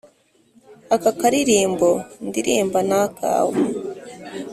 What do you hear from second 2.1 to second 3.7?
ndirimba nakawe